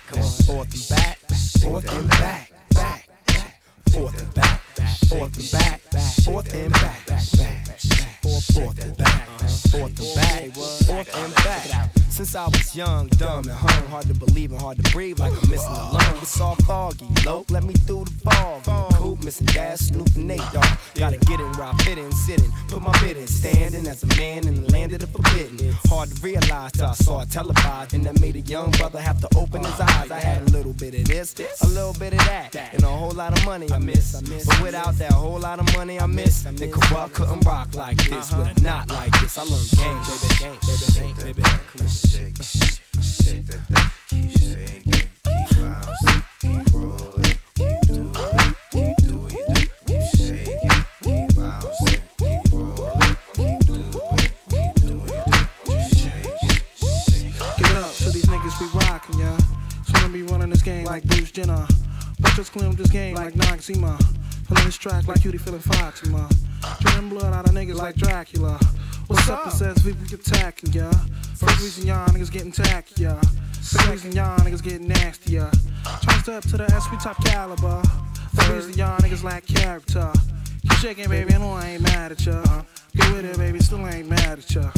Forth 0.46 0.74
and 0.74 0.88
back, 0.88 1.18
forth 1.62 1.92
and 1.92 2.08
back, 2.08 2.50
back, 2.74 3.08
back, 3.26 3.60
forth 3.92 4.20
and 4.20 4.34
back, 4.34 4.60
forth 5.08 5.38
and 5.38 5.52
back, 5.52 5.80
forth 6.24 6.54
and 6.54 6.72
back, 6.72 7.06
back, 7.06 7.24
back, 7.36 8.15
back, 8.96 9.28
back, 10.86 11.08
and 11.16 11.34
back. 11.34 11.90
Since 12.16 12.34
I 12.34 12.46
was 12.46 12.74
young, 12.74 13.08
dumb, 13.08 13.44
and 13.44 13.50
hung, 13.50 13.86
hard 13.88 14.06
to 14.06 14.14
believe 14.14 14.50
and 14.50 14.58
hard 14.58 14.82
to 14.82 14.90
breathe, 14.90 15.18
like 15.18 15.32
I'm 15.32 15.50
missing 15.50 15.70
a 15.70 15.92
lung. 15.92 16.16
It's 16.22 16.40
all 16.40 16.54
foggy, 16.66 17.06
low, 17.26 17.44
let 17.50 17.62
me 17.62 17.74
through 17.74 18.04
the 18.04 18.30
fog. 18.30 18.64
Coop, 18.94 19.22
missing 19.22 19.46
gas, 19.48 19.80
Snoop 19.80 20.08
and 20.16 20.26
Nate 20.26 20.40
Dogg. 20.50 20.78
Gotta 20.94 21.18
get 21.18 21.40
in 21.40 21.52
where 21.52 21.66
I 21.66 21.76
fit 21.84 21.98
in, 21.98 22.10
sitting, 22.12 22.50
put 22.68 22.80
my 22.80 22.98
bid 23.02 23.18
in, 23.18 23.26
standing 23.26 23.86
as 23.86 24.02
a 24.02 24.06
man 24.16 24.48
in 24.48 24.64
the 24.64 24.72
land 24.72 24.94
of 24.94 25.00
the 25.00 25.08
forbidden. 25.08 25.72
Hard 25.88 26.08
to 26.08 26.22
realize 26.22 26.72
till 26.72 26.86
I 26.86 26.94
saw 26.94 27.20
it 27.20 27.30
televised, 27.30 27.92
and 27.92 28.06
that 28.06 28.18
made 28.18 28.36
a 28.36 28.40
young 28.40 28.70
brother 28.70 28.98
have 28.98 29.20
to 29.20 29.28
open 29.36 29.62
his 29.62 29.78
eyes. 29.78 30.10
I 30.10 30.18
had 30.18 30.40
a 30.40 30.50
little 30.52 30.72
bit 30.72 30.94
of 30.94 31.04
this, 31.04 31.34
a 31.62 31.66
little 31.66 31.92
bit 31.92 32.14
of 32.14 32.20
that, 32.20 32.56
and 32.72 32.82
a 32.82 32.88
whole 32.88 33.12
lot 33.12 33.36
of 33.36 33.44
money 33.44 33.70
I 33.70 33.78
miss. 33.78 34.18
But 34.46 34.62
without 34.62 34.96
that 34.96 35.12
whole 35.12 35.38
lot 35.38 35.58
of 35.58 35.70
money 35.76 36.00
I 36.00 36.06
miss, 36.06 36.44
then 36.44 36.56
Kurupt 36.56 37.12
couldn't 37.12 37.44
rock 37.44 37.74
like 37.74 37.98
this 37.98 38.15
Uh-huh. 38.18 38.44
with 38.48 38.56
a 38.58 38.60
knot 38.62 38.88
like 38.90 39.12
this. 39.20 39.36
I 39.36 39.42
learned 39.42 39.70
game, 39.76 40.00
baby, 40.08 40.28
game, 40.40 40.58
baby, 40.66 40.86
game, 40.94 41.16
baby. 41.16 41.42
Come 41.42 41.80
on. 41.82 41.88
Shake, 41.88 42.42
shake 42.42 43.46
that 43.46 43.60
thing, 43.68 43.90
keep 44.08 44.30
shaking, 44.40 45.08
keep 45.22 45.48
bouncing, 45.60 46.22
keep 46.40 46.64
rolling, 46.72 47.36
keep 47.54 47.80
doing 47.86 48.16
it, 48.16 48.56
keep 48.72 48.96
doing 49.04 49.36
it, 49.36 49.70
keep 49.86 50.02
shaking, 50.16 50.84
keep 51.02 51.36
bouncing, 51.36 52.00
keep 52.16 52.52
rolling, 52.52 53.16
keep 53.34 53.58
doing 53.66 53.84
it, 54.16 54.32
keep 54.48 54.74
doing 54.80 55.10
it, 55.12 55.48
just 55.66 55.88
shake 56.00 56.40
it, 56.42 56.62
Give 57.58 57.70
it 57.70 57.76
up 57.76 57.92
to 57.96 58.10
these 58.10 58.24
niggas 58.24 58.60
we 58.60 58.66
rockin', 58.80 59.18
yeah. 59.18 59.38
Someone 59.92 60.12
be 60.12 60.22
running 60.22 60.48
this 60.48 60.62
game 60.62 60.84
like 60.86 61.04
Bruce 61.04 61.30
Jenner. 61.30 61.66
Us 62.38 62.50
clean 62.50 62.74
this 62.76 62.90
game 62.90 63.14
like 63.14 63.32
Noxzema. 63.32 63.98
Pulling 64.46 64.64
this 64.66 64.76
track 64.76 65.08
like 65.08 65.22
Cutie 65.22 65.38
feeling 65.38 65.58
Fatima. 65.58 66.28
Draining 66.80 67.08
blood 67.08 67.32
out 67.32 67.48
of 67.48 67.54
niggas 67.54 67.76
like 67.76 67.94
Dracula. 67.96 68.60
What's 69.06 69.26
up? 69.30 69.46
It 69.46 69.52
says 69.52 69.82
we 69.82 69.92
attacking, 69.92 70.72
yeah. 70.74 70.90
First 71.34 71.60
reason 71.62 71.86
y'all 71.86 72.06
niggas 72.08 72.30
getting 72.30 72.52
tacky, 72.52 73.04
yeah. 73.04 73.18
Second 73.62 73.90
reason 73.90 74.12
y'all 74.12 74.38
niggas 74.40 74.62
getting 74.62 74.86
nasty, 74.86 75.32
yeah. 75.32 75.50
Trying 76.02 76.16
to 76.18 76.22
step 76.22 76.42
to 76.42 76.56
the 76.58 76.68
SP 76.76 77.00
top 77.02 77.24
caliber. 77.24 77.80
Third 78.34 78.54
reason 78.54 78.74
y'all 78.74 78.98
niggas 78.98 79.24
lack 79.24 79.46
character. 79.46 80.12
Keep 80.60 80.72
shaking, 80.72 81.08
baby, 81.08 81.32
I 81.32 81.38
know 81.38 81.52
I 81.52 81.68
ain't 81.68 81.82
mad 81.84 82.12
at 82.12 82.26
ya. 82.26 82.42
Get 82.94 83.12
with 83.12 83.24
it, 83.24 83.38
baby, 83.38 83.60
still 83.60 83.86
ain't 83.86 84.10
mad 84.10 84.40
at 84.40 84.54
ya. 84.54 84.70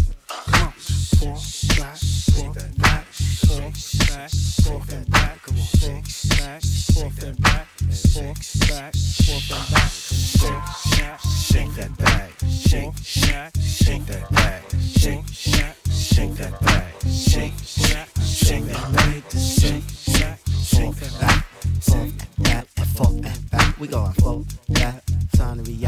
We 23.81 23.87
going 23.87 24.13
forth, 24.15 24.73
back, 24.75 25.05
time 25.37 25.63
to 25.63 25.71
react. 25.71 25.88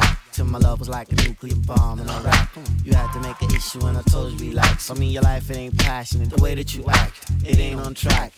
My 0.50 0.58
love 0.58 0.80
was 0.80 0.88
like 0.88 1.12
a 1.12 1.14
nuclear 1.14 1.54
bomb 1.64 2.00
and 2.00 2.10
I 2.10 2.22
rap. 2.22 2.48
You 2.84 2.92
had 2.92 3.12
to 3.12 3.20
make 3.20 3.40
an 3.40 3.54
issue 3.54 3.86
and 3.86 3.96
I 3.96 4.02
told 4.02 4.32
you 4.32 4.50
relax. 4.50 4.90
I 4.90 4.94
mean 4.94 5.12
your 5.12 5.22
life 5.22 5.48
it 5.48 5.56
ain't 5.56 5.78
passionate. 5.78 6.30
The 6.30 6.42
way 6.42 6.56
that 6.56 6.74
you 6.74 6.84
act, 6.88 7.30
it 7.44 7.56
ain't 7.60 7.78
on 7.78 7.94
track. 7.94 8.32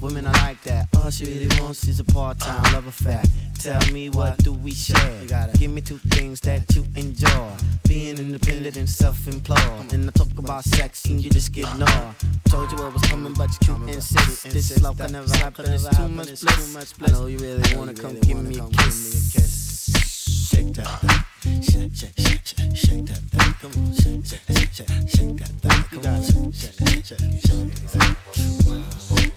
Women 0.00 0.26
are 0.26 0.32
like 0.32 0.62
that. 0.62 0.88
All 0.96 1.10
she 1.10 1.26
really 1.26 1.48
wants 1.60 1.86
is 1.86 2.00
a 2.00 2.04
part-time 2.04 2.72
love 2.72 2.86
affair. 2.86 3.22
Tell 3.58 3.78
me 3.92 4.08
what 4.08 4.38
do 4.38 4.54
we 4.54 4.72
share? 4.72 5.20
You 5.20 5.28
gotta 5.28 5.54
give 5.58 5.70
me 5.70 5.82
two 5.82 5.98
things 5.98 6.40
that 6.40 6.74
you 6.74 6.86
enjoy. 6.96 7.50
Being 7.86 8.16
independent 8.16 8.78
and 8.78 8.88
self-employed. 8.88 9.92
And 9.92 10.08
I 10.08 10.12
talk 10.12 10.38
about 10.38 10.64
sex 10.64 11.04
and 11.04 11.22
you 11.22 11.28
just 11.28 11.52
get 11.52 11.68
ignored. 11.68 12.14
Told 12.46 12.72
you 12.72 12.78
it 12.86 12.94
was 12.94 13.02
coming, 13.02 13.34
but 13.34 13.50
you 13.50 13.74
couldn't 13.74 13.90
insist. 13.90 14.44
This 14.44 14.70
is 14.70 14.82
love 14.82 14.96
can 14.96 15.12
never 15.12 15.36
happen. 15.36 15.70
It's 15.70 15.86
too 15.94 16.08
much 16.08 16.96
bliss. 16.96 17.10
I 17.10 17.12
know 17.12 17.26
you 17.26 17.36
really 17.36 17.76
wanna 17.76 17.92
come 17.92 18.18
give 18.20 18.42
me 18.42 18.58
a 18.58 18.66
kiss. 18.68 19.59
Shake 20.72 20.84
that 20.84 21.00
thing. 21.40 21.62
Shake, 21.62 21.94
shake, 21.96 22.14
shake, 22.16 22.46
shake, 22.46 22.76
shake 22.76 23.06
that 23.06 23.18
thing. 23.18 23.54
Come 23.60 23.72
on, 23.82 23.92
shake, 23.92 24.24
shake, 24.24 24.56
shake, 24.56 24.72
shake, 24.72 25.08
shake 25.08 25.36
that 25.38 25.50
thing. 25.58 25.82
Come 25.90 26.14
on, 26.14 26.22
shake, 26.22 26.54
shake, 26.54 27.04
shake, 27.04 27.18
shake, 27.42 27.74
shake. 27.90 28.16
Walk 29.10 29.32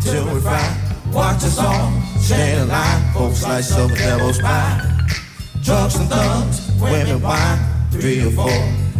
till 0.00 0.32
we 0.32 0.40
fry. 0.40 0.76
Watch 1.12 1.44
us 1.44 1.58
all, 1.58 1.90
stand 2.18 2.62
in 2.62 2.68
line, 2.68 3.12
folks 3.12 3.44
of 3.44 3.90
a 3.90 3.94
devil's 3.94 4.40
pie. 4.40 5.06
Drugs 5.62 5.96
and 5.96 6.08
thugs, 6.08 6.70
women 6.80 7.20
wine, 7.20 7.58
three 7.90 8.24
or 8.24 8.30
four 8.30 8.48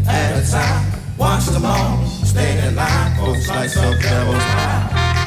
at 0.09 0.37
a 0.37 0.51
time. 0.51 1.01
Watch 1.19 1.47
them 1.47 1.65
all, 1.65 2.05
stand 2.07 2.67
in 2.67 2.77
line, 2.77 3.17
folks 3.17 3.47
slice 3.47 3.77
of 3.77 4.01
devil's 4.01 4.39
pie. 4.39 5.27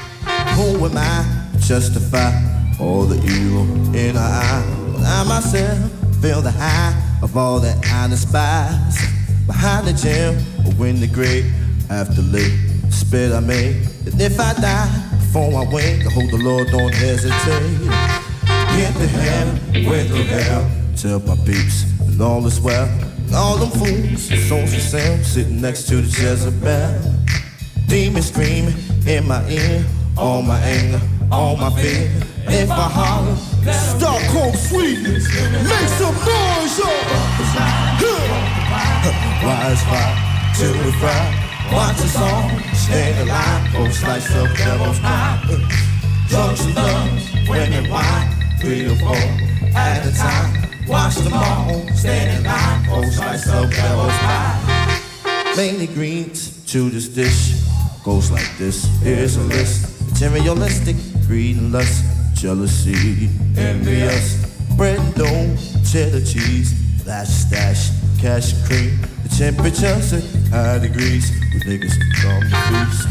Who 0.55 0.85
am 0.85 0.97
I 0.97 1.49
to 1.53 1.59
justify 1.59 2.31
all 2.79 3.03
the 3.03 3.17
evil 3.23 3.95
in 3.95 4.17
our 4.17 4.23
eye? 4.23 4.91
Well, 4.93 5.05
I 5.05 5.23
myself 5.27 5.91
feel 6.21 6.41
the 6.41 6.51
high 6.51 6.95
of 7.21 7.37
all 7.37 7.59
that 7.59 7.77
I 7.85 8.07
despise. 8.07 8.97
Behind 9.45 9.87
the 9.87 9.93
gym, 9.93 10.35
or 10.65 10.73
win 10.77 10.99
the 10.99 11.07
great 11.07 11.45
after 11.89 12.21
late 12.21 12.66
spit 12.89 13.31
I 13.31 13.39
made. 13.39 13.75
And 14.05 14.19
if 14.21 14.39
I 14.39 14.53
die 14.53 14.89
before 15.19 15.53
I 15.53 15.65
wake, 15.73 16.05
I 16.05 16.09
hope 16.09 16.29
the 16.31 16.37
Lord 16.37 16.67
don't 16.69 16.93
hesitate. 16.93 17.79
Get 18.77 18.93
to 18.93 19.07
heaven, 19.07 19.85
went 19.89 20.07
through 20.09 20.23
hell. 20.23 20.69
Tell 20.95 21.19
my 21.19 21.35
peeps, 21.45 21.85
and 22.01 22.21
all 22.21 22.45
is 22.45 22.59
well. 22.59 22.87
And 23.27 23.35
all 23.35 23.57
them 23.57 23.69
fools, 23.71 24.47
souls 24.47 24.73
for 24.73 24.79
sale, 24.79 25.23
sitting 25.23 25.61
next 25.61 25.87
to 25.89 25.97
the 25.97 26.07
Jezebel. 26.07 27.13
Demons 27.87 28.27
screaming 28.29 28.75
in 29.05 29.27
my 29.27 29.47
ear, 29.49 29.85
all 30.17 30.41
my 30.41 30.59
anger, 30.59 31.01
all 31.31 31.55
my 31.55 31.69
fear. 31.81 32.11
If 32.49 32.71
I 32.71 32.89
holler, 32.89 33.35
Stockholm, 33.73 34.55
Sweden, 34.55 35.13
make 35.13 35.89
some 35.99 36.15
noise, 36.15 36.79
y'all. 36.79 37.07
Wise 39.43 39.83
fire, 39.83 40.53
till 40.55 40.73
we 40.83 40.91
fry. 40.93 41.46
Watch 41.71 41.99
us 41.99 42.15
all, 42.15 42.49
stay 42.73 43.21
alive, 43.21 43.75
oh 43.75 43.89
slice 43.89 44.33
of 44.35 44.55
devil's 44.57 44.99
pie. 44.99 45.39
Drugs 46.27 46.65
and 46.65 46.75
love, 46.75 47.49
women, 47.49 47.89
wine, 47.89 48.29
three 48.59 48.85
or 48.85 48.95
four 48.95 49.15
at 49.75 50.05
a 50.05 50.15
time. 50.15 50.67
Watch 50.87 51.15
them 51.15 51.33
all 51.33 51.87
stand 51.93 52.37
in 52.37 52.43
line 52.43 53.11
slice 53.11 53.47
of 53.49 53.69
devil's 53.71 54.17
pie. 54.19 55.53
Mainly 55.55 55.87
greens 55.87 56.65
to 56.71 56.89
this 56.89 57.09
dish 57.09 57.61
goes 58.03 58.31
like 58.31 58.57
this. 58.57 58.85
Here's 59.01 59.35
a 59.35 59.41
list: 59.41 60.01
materialistic, 60.11 60.95
greed 61.27 61.57
and 61.57 61.71
lust, 61.71 62.03
jealousy, 62.35 63.29
envious, 63.57 64.45
bread 64.77 65.01
dough, 65.15 65.55
cheddar 65.89 66.23
cheese, 66.23 66.73
flash 67.03 67.27
stash, 67.27 67.89
cash 68.21 68.53
cream. 68.67 68.99
The 69.27 69.35
temperature's 69.51 70.13
at 70.13 70.23
high 70.51 70.79
degrees 70.79 71.29
with 71.53 71.63
niggas 71.63 71.95
from 72.21 72.39
the 72.47 72.55
feast. 72.69 73.07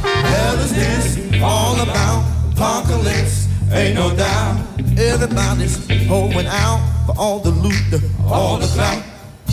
Hell 0.00 0.58
is 0.58 0.72
this 0.74 1.42
all 1.42 1.78
about 1.82 2.24
apocalypse? 2.52 3.46
Ain't 3.70 3.94
no 3.94 4.14
doubt. 4.16 4.56
Everybody's 4.96 5.76
holding 6.06 6.46
out 6.46 6.80
for 7.04 7.14
all 7.18 7.40
the 7.40 7.50
loot, 7.50 7.76
the- 7.90 8.02
all 8.26 8.56
the 8.56 8.68
clout. 8.68 9.02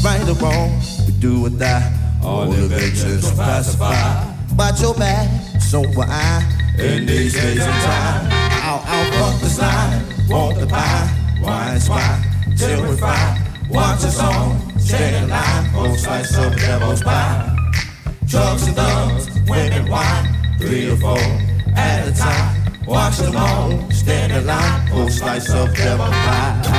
Right 0.01 0.21
or 0.29 0.35
wrong, 0.35 0.81
we 1.05 1.11
do 1.19 1.45
or 1.45 1.49
die. 1.49 1.91
All 2.23 2.45
the 2.45 2.67
vengeance 2.67 3.29
pacify. 3.31 4.23
Watch 4.55 4.81
your 4.81 4.93
back, 4.93 5.27
so 5.59 5.81
will 5.81 6.05
I. 6.07 6.41
In 6.79 7.05
these 7.05 7.33
days 7.33 7.59
and 7.59 7.83
time, 7.83 8.31
I'll 8.63 8.81
out 8.87 9.13
fuck 9.13 9.41
slice 16.23 16.45
of 16.45 16.55
devil's 16.57 17.03
pie. 17.03 17.55
Drugs 18.25 18.67
and 18.67 18.75
doves, 18.75 19.29
women, 19.47 19.89
wine, 19.89 20.57
three 20.59 20.89
or 20.89 20.97
four 20.97 21.17
at 21.75 22.07
a 22.07 22.13
time. 22.13 22.85
Watch 22.87 23.17
them 23.17 23.35
all 23.35 23.91
stand 23.91 24.31
in 24.31 24.45
line 24.47 24.91
a 24.91 25.11
slice 25.11 25.53
of 25.53 25.75
devil 25.75 26.07
pie. 26.07 26.73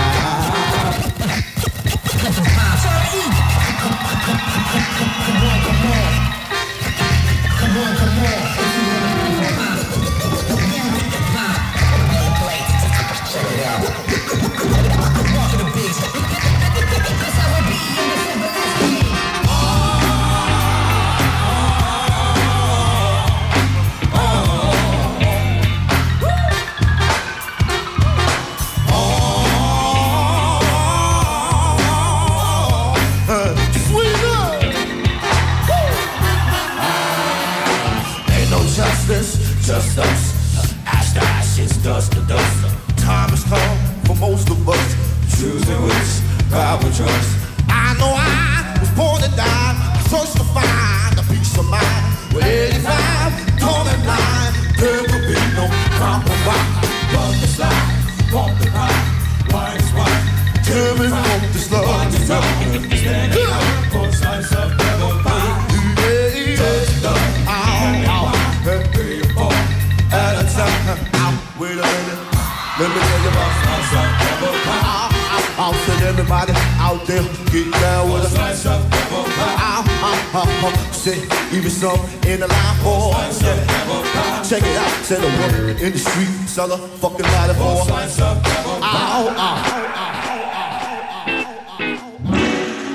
In 85.89 85.95
the 85.95 86.01
street 86.01 86.29
sell 86.47 86.71
a 86.71 86.77
fucking 86.77 87.25
lot 87.25 87.49
of 87.49 87.59
more. 87.59 87.81
Ow, 87.81 89.35
ow. 89.45 89.57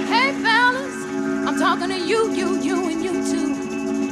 Hey 0.06 0.32
fellas, 0.44 0.96
I'm 1.48 1.58
talking 1.58 1.90
to 1.90 1.98
you, 1.98 2.32
you, 2.32 2.62
you, 2.62 2.90
and 2.92 3.04
you 3.04 3.14
too. 3.32 3.50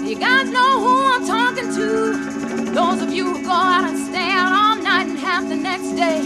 You 0.10 0.16
guys 0.18 0.50
know 0.50 0.80
who 0.80 0.94
I'm 1.14 1.28
talking 1.28 1.70
to. 1.76 2.74
Those 2.74 3.04
of 3.04 3.14
you 3.14 3.36
who 3.36 3.44
go 3.44 3.52
out 3.52 3.84
and 3.84 4.00
stay 4.10 4.32
out 4.32 4.52
all 4.52 4.76
night 4.82 5.06
and 5.08 5.20
half 5.20 5.48
the 5.48 5.58
next 5.58 5.92
day 5.92 6.22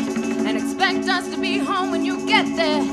and 0.48 0.56
expect 0.56 1.10
us 1.10 1.30
to 1.32 1.38
be 1.38 1.58
home 1.58 1.92
when 1.92 2.06
you 2.06 2.26
get 2.26 2.46
there. 2.56 2.86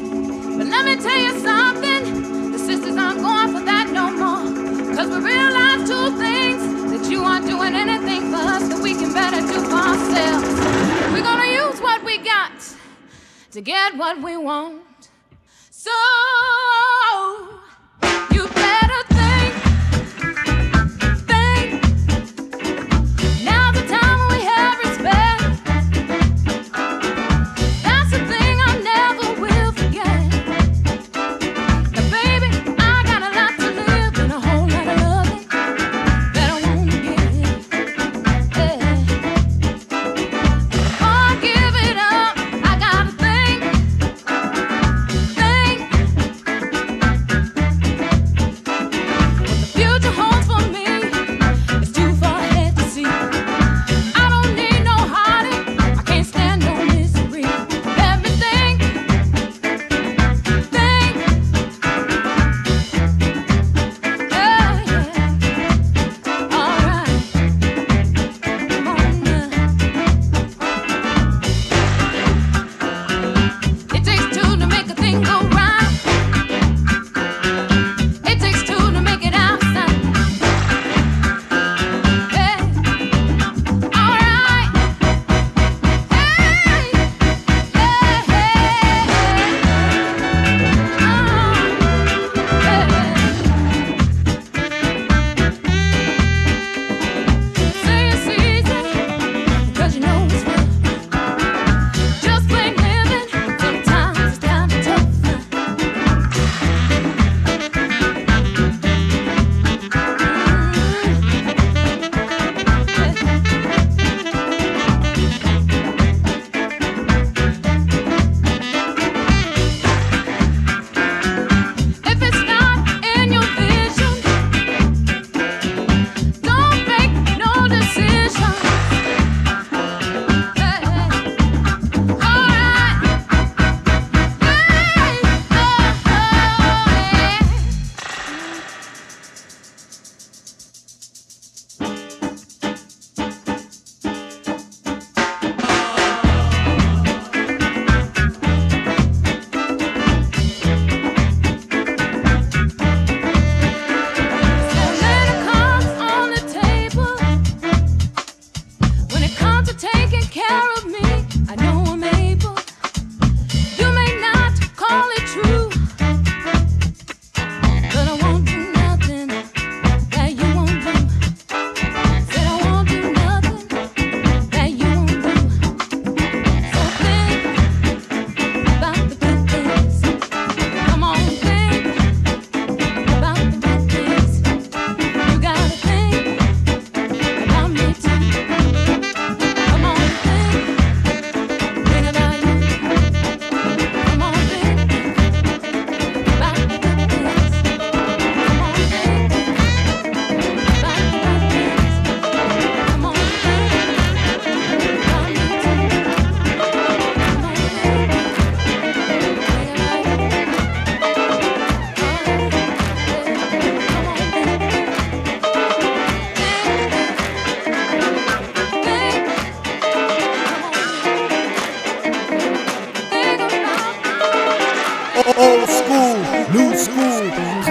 But 0.59 0.67
let 0.67 0.85
me 0.87 0.97
tell 0.97 1.21
you 1.27 1.39
something, 1.39 2.51
the 2.51 2.59
sisters 2.59 2.97
aren't 2.97 3.21
going 3.21 3.53
for 3.53 3.65
that 3.65 3.89
no 3.91 4.11
more. 4.11 4.97
Cause 4.97 5.09
we 5.09 5.19
realize 5.25 5.89
two 5.89 6.19
things 6.19 6.63
that 6.91 7.09
you 7.09 7.23
aren't 7.23 7.47
doing 7.47 7.75
anything 7.75 8.02
ourselves. 10.23 11.13
We're 11.13 11.23
gonna 11.23 11.53
use 11.53 11.81
what 11.81 12.05
we 12.05 12.19
got 12.19 12.53
to 13.51 13.61
get 13.61 13.97
what 13.97 14.23
we 14.23 14.37
want. 14.37 14.83
So 15.71 15.91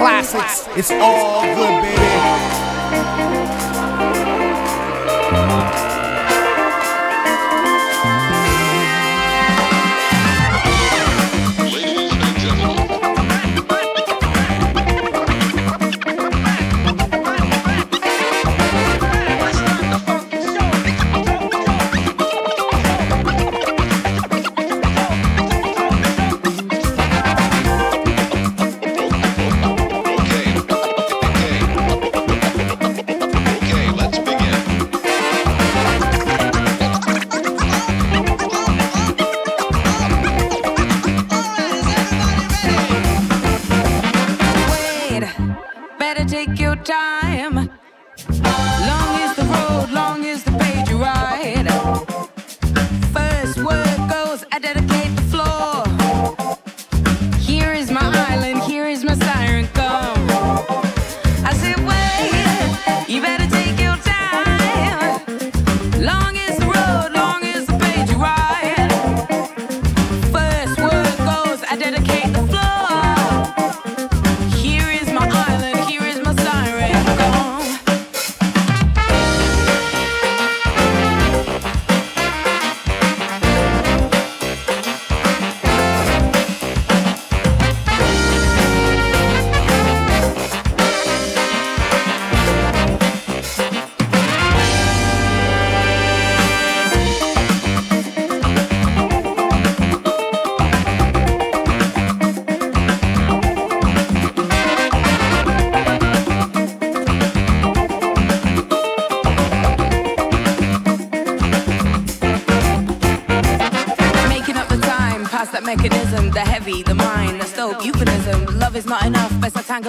classics. 0.01 0.67
It's 0.75 0.91
all 0.91 1.43
good, 1.43 1.81
baby. 1.83 3.70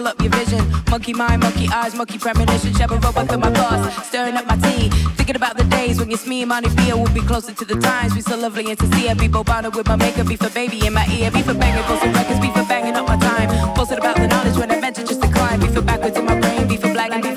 Tangle 0.02 0.08
up 0.08 0.20
your 0.20 0.32
vision. 0.32 0.84
Monkey 0.90 1.12
mind, 1.12 1.42
monkey 1.42 1.68
eyes, 1.68 1.94
monkey 1.94 2.18
premonition, 2.18 2.72
shabba 2.72 3.02
rubber 3.02 3.24
through 3.24 3.38
my 3.38 3.50
thoughts, 3.50 4.08
stirring 4.08 4.36
up 4.36 4.46
my 4.46 4.56
tea. 4.56 4.88
Thinking 5.16 5.36
about 5.36 5.56
the 5.56 5.64
days 5.64 5.98
when 5.98 6.10
you 6.10 6.18
me 6.26 6.42
and 6.42 6.76
Beer 6.76 6.96
would 6.96 7.14
be 7.14 7.20
closer 7.20 7.52
to 7.52 7.64
the 7.64 7.76
times. 7.80 8.14
We 8.14 8.20
so 8.20 8.36
lovely 8.36 8.70
and 8.70 8.78
sincere. 8.78 9.14
Be 9.14 9.28
Bobana 9.28 9.74
with 9.74 9.86
my 9.86 9.96
makeup, 9.96 10.28
be 10.28 10.36
for 10.36 10.50
baby 10.50 10.86
in 10.86 10.92
my 10.92 11.06
ear, 11.06 11.30
be 11.30 11.42
for 11.42 11.54
banging, 11.54 11.84
posting 11.84 12.12
records, 12.12 12.40
be 12.40 12.48
for 12.48 12.64
banging 12.64 12.94
up 12.94 13.06
my 13.06 13.16
time. 13.16 13.48
Posted 13.74 13.98
about 13.98 14.16
the 14.16 14.26
knowledge 14.26 14.56
when 14.56 14.70
I 14.70 14.80
meant 14.80 14.96
to 14.96 15.04
just 15.04 15.20
decline. 15.20 15.60
Be 15.60 15.68
for 15.68 15.82
backwards 15.82 16.16
in 16.16 16.24
my 16.24 16.38
brain, 16.40 16.68
be 16.68 16.76
for 16.76 16.92
black 16.92 17.22
be 17.22 17.31